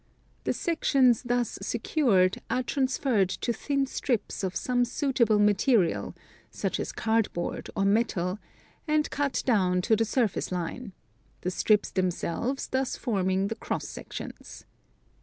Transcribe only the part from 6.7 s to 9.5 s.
as cardboard or metal, and cut